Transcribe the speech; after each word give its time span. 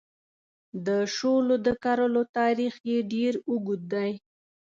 د 0.85 0.87
شولو 1.15 1.55
د 1.65 1.67
کرلو 1.83 2.21
تاریخ 2.37 2.73
یې 2.89 2.97
ډېر 3.13 3.33
اوږد 3.49 3.81
دی. 3.93 4.11